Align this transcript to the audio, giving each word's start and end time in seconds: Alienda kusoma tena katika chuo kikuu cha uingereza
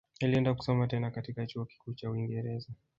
Alienda 0.21 0.53
kusoma 0.53 0.87
tena 0.87 1.11
katika 1.11 1.45
chuo 1.45 1.65
kikuu 1.65 1.93
cha 1.93 2.09
uingereza 2.09 2.69